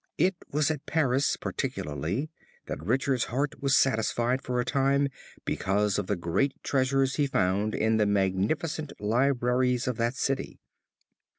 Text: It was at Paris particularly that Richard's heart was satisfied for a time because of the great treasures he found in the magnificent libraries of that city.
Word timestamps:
It 0.17 0.33
was 0.51 0.71
at 0.71 0.87
Paris 0.87 1.37
particularly 1.37 2.31
that 2.65 2.83
Richard's 2.83 3.25
heart 3.25 3.61
was 3.61 3.77
satisfied 3.77 4.41
for 4.41 4.59
a 4.59 4.65
time 4.65 5.09
because 5.45 5.99
of 5.99 6.07
the 6.07 6.15
great 6.15 6.55
treasures 6.63 7.17
he 7.17 7.27
found 7.27 7.75
in 7.75 7.97
the 7.97 8.07
magnificent 8.07 8.93
libraries 8.99 9.87
of 9.87 9.97
that 9.97 10.15
city. 10.15 10.59